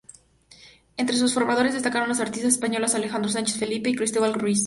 Entre 0.97 1.15
sus 1.15 1.35
formadores 1.35 1.73
destacaron 1.75 2.09
los 2.09 2.19
artistas 2.19 2.53
españoles 2.53 2.95
Alejandro 2.95 3.29
Sánchez 3.29 3.57
Felipe 3.59 3.91
y 3.91 3.95
Cristóbal 3.95 4.33
Ruiz. 4.33 4.59